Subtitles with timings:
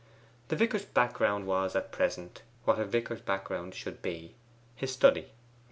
[0.47, 4.33] The vicar's background was at present what a vicar's background should be,
[4.75, 5.29] his study.